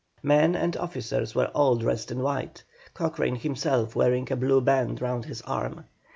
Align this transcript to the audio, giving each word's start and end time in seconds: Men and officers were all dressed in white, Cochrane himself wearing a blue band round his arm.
Men 0.23 0.55
and 0.55 0.75
officers 0.77 1.35
were 1.35 1.49
all 1.53 1.75
dressed 1.75 2.09
in 2.11 2.21
white, 2.23 2.63
Cochrane 2.95 3.35
himself 3.35 3.95
wearing 3.95 4.29
a 4.31 4.35
blue 4.35 4.59
band 4.61 4.99
round 4.99 5.25
his 5.25 5.43
arm. 5.43 5.85